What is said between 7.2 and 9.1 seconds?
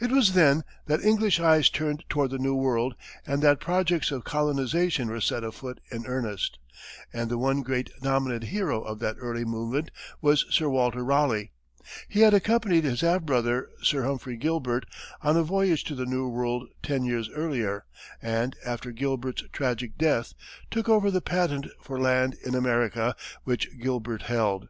the one great dominant hero of